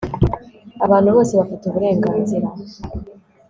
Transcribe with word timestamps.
abantu 0.85 1.09
bose 1.15 1.31
bafite 1.39 1.63
uburenganzira 1.65 2.47